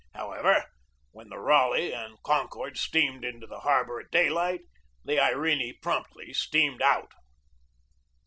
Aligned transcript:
However, 0.15 0.65
when 1.11 1.29
the 1.29 1.37
Raleigh 1.37 1.93
and 1.93 2.17
Con 2.23 2.47
cord 2.47 2.75
steamed 2.75 3.23
into 3.23 3.45
the 3.45 3.59
harbor 3.59 3.99
at 3.99 4.09
daylight 4.09 4.61
the 5.05 5.19
Irene 5.19 5.75
promptly 5.79 6.33
steamed 6.33 6.81
out. 6.81 7.11